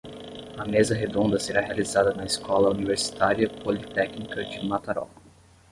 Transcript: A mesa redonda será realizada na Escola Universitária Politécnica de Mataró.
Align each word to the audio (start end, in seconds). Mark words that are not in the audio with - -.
A 0.57 0.65
mesa 0.65 0.95
redonda 0.95 1.37
será 1.39 1.61
realizada 1.61 2.11
na 2.15 2.23
Escola 2.25 2.71
Universitária 2.71 3.47
Politécnica 3.47 4.43
de 4.43 4.67
Mataró. 4.67 5.07